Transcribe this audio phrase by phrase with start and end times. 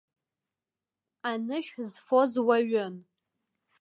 [1.29, 2.95] Анышә зфоз уаҩын.